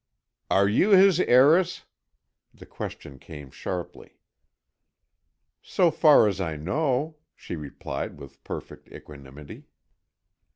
"Are 0.49 0.67
you 0.67 0.89
his 0.97 1.19
heiress?" 1.19 1.85
The 2.55 2.65
question 2.65 3.19
came 3.19 3.51
sharply. 3.51 4.17
"So 5.61 5.91
far 5.91 6.27
as 6.27 6.41
I 6.41 6.55
know," 6.55 7.17
she 7.35 7.55
replied 7.55 8.17
with 8.17 8.43
perfect 8.43 8.91
equanimity. 8.91 9.65